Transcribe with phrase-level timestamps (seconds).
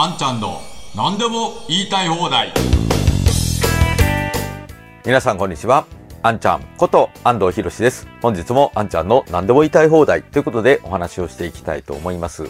[0.00, 0.60] あんちゃんの
[0.94, 2.52] 何でも言いたい放題
[5.04, 5.86] 皆さんこんにちは。
[6.22, 8.06] あんちゃんこと安藤博です。
[8.22, 12.44] 本日もあんちゃんの何でも言いたい放題ということでお話をしていきたいと思います。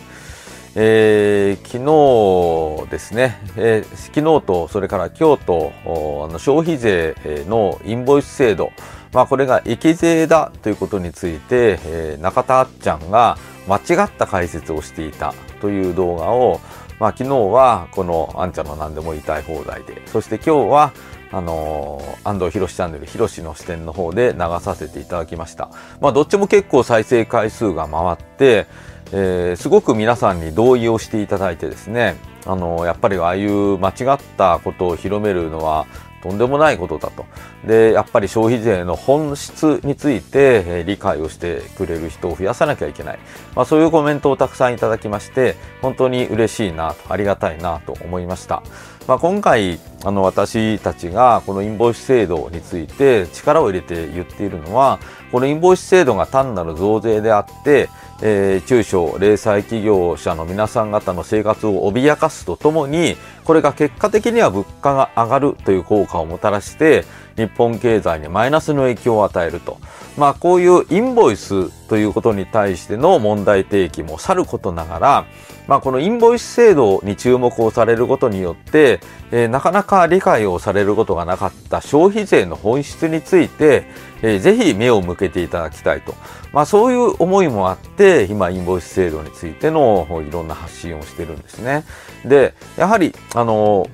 [0.75, 7.15] えー、昨日ですね、えー、昨日とそれから今日とあの消費税
[7.49, 8.73] のインボイス制度、
[9.15, 16.61] まあ、これが益税だということについて、えー、中田あっちゃんが間違った解説をしていたという動画を、
[16.99, 20.93] まあ、昨日はこのあんちゃんの何でも言いたい放題で、そして今日は
[21.31, 25.71] あのー、安藤博チャンネル、博の視点の方で流させていただきました。
[26.00, 28.67] まあ、どっちも結構再生回数が回って、
[29.13, 35.86] えー、すごく皆さんに同意をしていただいてですね、あのー、やっぱりああいう間違ったことを広めるのは
[36.22, 37.27] とんでもないことだと。
[37.64, 43.19] で、やっぱり消費税の本質について、え、理解をしてくれる人を増やさなきゃいけない。
[43.55, 48.62] まあ、そういうコメントをたくさんいただきまして、本当に嬉しいなと、ありがたいなと思いました。
[49.06, 54.98] まあ、今回、あの、私たちがこのインボイス制度について力を入れて言っているのは、
[55.30, 57.88] このインボイス制度が単なる増税であって、
[58.22, 67.04] えー、中小零細企業者の皆さん方の生活を脅かすとともにこれが結果的には物価が上がるという効果をもたらして
[67.39, 69.78] 日本経済にマイナスの影響を与えると。
[70.19, 75.27] まあこういうインボイスということに対しての問題提起もさることながら、
[75.69, 78.98] まあこのインボイス制度に注目をされることによって、
[79.30, 83.84] えー、なかなか理解をされることがなかった消費税の本質について、
[84.23, 86.14] えー、ぜひ目を向けていただきたいと。
[86.52, 91.84] まあそういう思いもあって、今インボイス制度についてのいろんな発信をしてるんですね。
[92.25, 93.86] で、やはり、あの、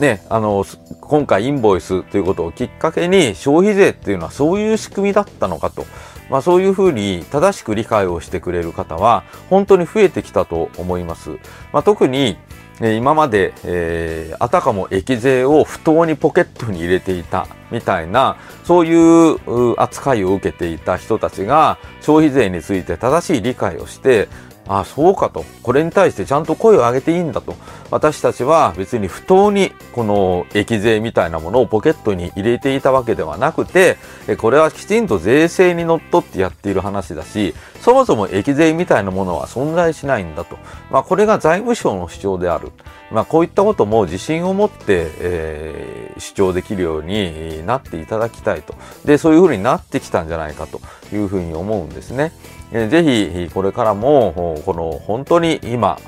[0.00, 0.64] ね、あの、
[1.08, 5.86] 今回インボイスということをきっかけに消費税っていうのはそういう仕組みだったのかと。
[6.28, 11.30] まあそういうふうに正しく理解をしてくれる方は本当に増えてきたと思います。
[11.72, 12.36] まあ特に
[12.80, 24.28] 今まで、えー、あたかも益税を不当にポケットに入れていたみたいな、そういう扱いを受けていた人たちが消費税について正しい理解をして、
[24.68, 25.44] あ、そうかと。
[25.62, 27.56] これに対してちゃんと声を上げていいんだと。
[27.90, 33.96] 私たちは別に不当にこの益税みたいなものをポケットに入れていたわけではなくて、
[34.36, 40.58] これはきちんと税制にのっとってやっている話だし、そもそも益税みたいなものは存在しないんだと。
[40.90, 42.70] まあこれが財務省の主張である。
[43.10, 48.74] まあこういったことも自信を持って、えー、主張できるようになっていただきたいと。
[49.04, 50.80] で、そういうふうになってきたんじゃないかと
[51.14, 52.32] いうふうに思うんですね。
[52.70, 55.98] ぜひこれからもこの本当に今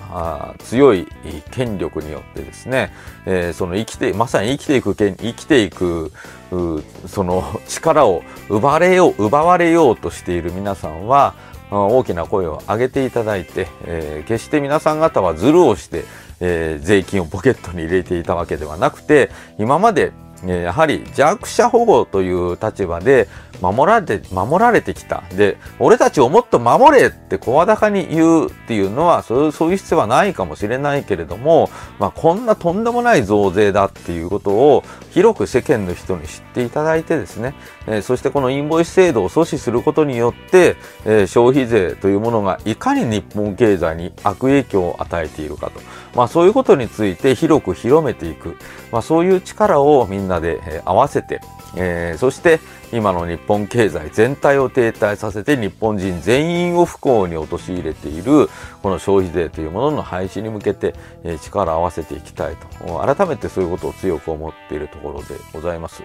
[0.59, 1.07] 強い
[1.51, 2.93] 権力によってですね、
[3.55, 6.13] その生きてまさに生きていく生きていく
[7.07, 11.35] その力を奪われよう奪われようとしている皆さんは
[11.71, 13.67] 大きな声を上げていただいて、
[14.27, 16.05] 決して皆さん方はズルをして、
[16.41, 20.13] え税金をポケットに入れていたわけではなくて今まで
[20.47, 23.29] やはり弱者保護という立場で
[23.61, 25.23] 守られて、守られてきた。
[25.37, 37.55] で、俺たちをもっと守れって声高に言うっていうのは、そういう、必要はないかもしれないけれども、まあ、こんなとんでもない増税だっていうことを広く世間の人に知っていただいてですね、
[37.87, 45.81] えー、そしてこのインボイス制度を阻止することによって、えー、消費税というものがいかに日本経済に悪影響を与えているかと。
[46.15, 48.57] まあ、そういうことについて広く広めていく。
[48.93, 51.41] まあ、そういう力をみんなで、合わせて、
[51.77, 52.61] えー、そして
[52.93, 58.49] 今の日本経済全体を停滞させて日本人全員を不幸に陥れている
[58.83, 62.67] この消費税というものの廃止に向けて、えー、力を合わせていきたいと
[63.17, 66.03] 改めてそういうことを強く思っているところでございます。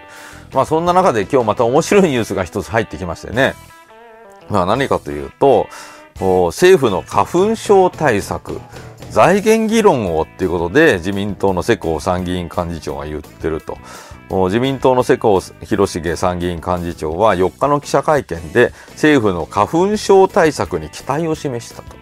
[0.53, 3.55] まあそんな中で今日また面白いニュースが一つ入ってきましてね。
[4.49, 5.67] まあ何かというと
[6.19, 8.61] 政府の花粉症対策
[9.09, 13.77] 財源議論をっていうことで自民党の世耕参議院幹事長が言ってると。
[14.29, 21.95] 自民党の世耕弘成参議院幹事長は4日の記者会見で政府の花粉症対策に期待を示したと。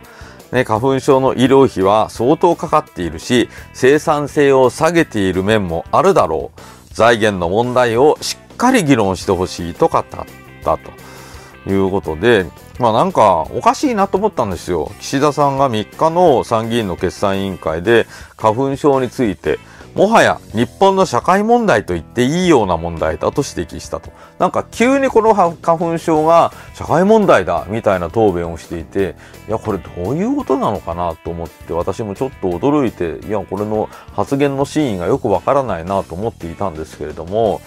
[0.54, 6.94] ね、花粉症の医療費は相当かかっているし、生産性を下げている面もあるだろう。
[6.94, 12.46] 財源の問題をしっかり議論してほしいと語ったということで、
[12.80, 14.92] まあなんかおかしいなと思ったんですよ。
[15.00, 18.06] 岸田さんが3日の参議院の決算委員会で
[18.38, 19.58] 花粉症について
[19.96, 24.12] もはや日本の社会問題と言っていいような問題だと指摘したと。
[24.40, 29.16] なんか急にこの花粉症が社会問題だみたいな答弁をしていて、
[29.48, 37.62] いや、これどういうことなのかなと思って私もちょっと驚いて、いや、これの発言の真意がよくわからないなと思っていたんですけれども、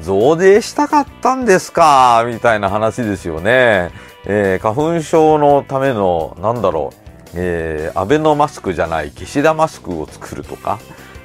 [0.00, 3.92] 増税したかったんですかみたいな話ですよね。
[4.24, 7.02] えー、花粉症のための、なんだろう、
[7.34, 10.80] えー、アベノマスクじゃない岸田マスクを作るとか、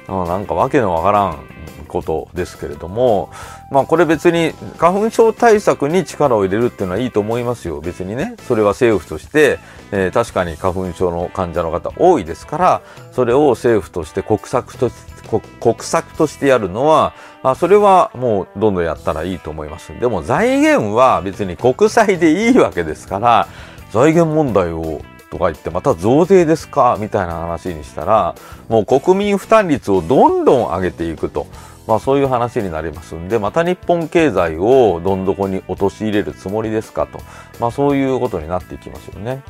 [0.08, 1.38] なんかわけのわからん
[1.86, 3.30] ことですけれども、
[3.70, 7.80] まあこれ別に花粉症対策に力を入れるっていうのはいいと思いますよ。
[7.80, 8.36] 別にね。
[8.46, 9.58] それは政府として、
[9.90, 12.82] えー、確かに花粉症の患者の方多いですから、
[13.12, 14.90] それを政府として国策と
[15.60, 19.98] 国策としてやるのは、あそれはもうどんどんやったらいいと思います。
[19.98, 23.48] でも財源は別に国債でいいわけですから、
[23.90, 28.34] 財源問題をとか言ってまた増税ですかみたいな話にしたら
[28.68, 31.46] もう国民負担率をどんどん上げていくと
[31.88, 37.18] まあそういう話になりますんで、また日本経済をどん底に陥れるつもりですかと。
[37.58, 39.42] まあそういうことになっていきますよね。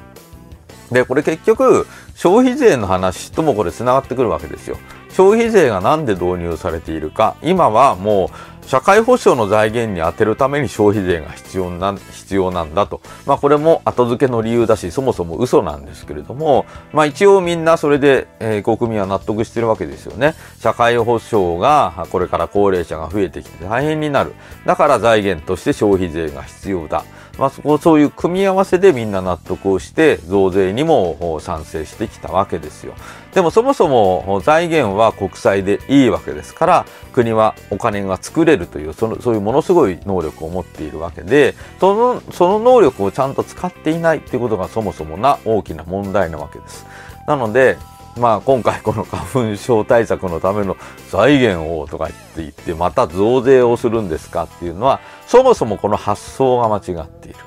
[0.92, 1.84] で、これ結局、
[2.14, 4.78] 消費税の話ともこれ繋がってくるわけですよ。
[5.19, 7.35] 消費税がなんで導入されているか。
[7.43, 8.31] 今はも
[8.62, 13.00] う社会保障の財源に充てるために消費税が必要な必要なんだと。
[13.26, 20.37] まあこれも後付けの理由だし、そもそも嘘なんですけれども、まあ一応みんなそれで、えー、国民は納得してるわけですよね。
[20.61, 24.35] 社会保障がこれから高齢者が増えてきて大変になる。
[24.67, 27.03] だから財源として消費税が必要だ。
[27.38, 32.94] まあそこそういう組み合わせでみんな納得をして増税にも賛成してきたわけですよ。
[33.32, 46.87] でもそもそも財源は国債でいいわけですから国はお金が作れるというそのそういうものすごい能力を持っているわけでそのその能力をちゃんと使っていないということがそもそもな大きな問題なわけです。
[47.26, 47.76] なので
[48.19, 50.76] まあ今回この花粉症対策のための
[51.11, 57.38] 財源をとか言って言ってまた増税をするんですかっていうのはそもそもこの発想が間違っている。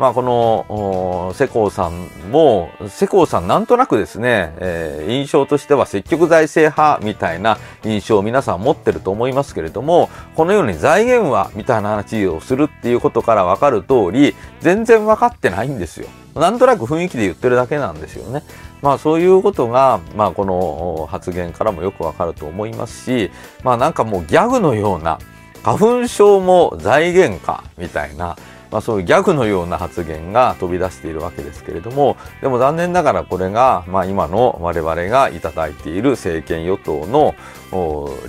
[0.00, 16.08] まあ、この世耕さんも世耕さんなんとなくですね、えー、印象としては積極財政派みたいな印象を皆さん持ってると思いますけれどもこのように財源はみたいな話をするっていうことから分かる通り全然分かってないんですよ。
[16.34, 18.42] なんとなく雰囲気で言ってるだけなんですよね。
[18.80, 23.30] まあそういうことが、まあこの発言からもよくわかると思いますし、
[23.62, 25.18] まあなんかもうギャグのような
[25.62, 28.36] 花粉症も財源かみたいな、
[28.70, 37.34] まあ、そういうギャグのような発言が飛び出しているわけですけれどもでも残念ながらこれが、まあ、今の我々がいただいている政権与党の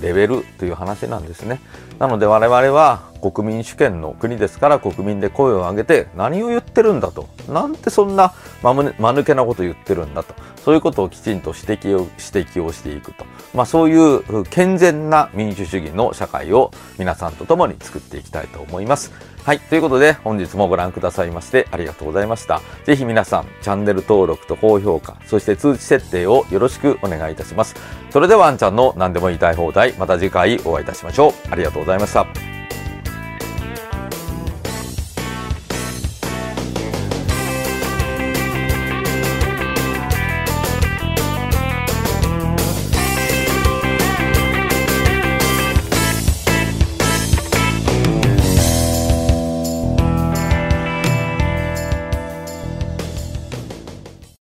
[0.00, 1.60] レベルという話なんですね。
[1.98, 8.74] なので我々は国民主権の国ですから国民で声を上げて何を言ってるんだとなんてそんなま
[9.12, 10.34] ぬけなこと言ってるんだと
[10.64, 13.24] そういうことをきちんと指摘を指摘をしていくと、
[13.54, 19.12] まあ、そういう健全な民主主義の社会を皆さんと共に作っていきたいと思います。
[19.44, 19.60] はい。
[19.60, 22.60] ということで、本日もご覧くださいましてありがとうございました。
[22.84, 27.74] ぜひ皆さん、チャンネル登録と高評価、そして通知設定をよろしくお願いいたします。
[28.10, 31.32] それでは、あんちゃんの何でも言いたい放題、また次回お会いいたしましょう。
[31.50, 32.51] ありがとうございました。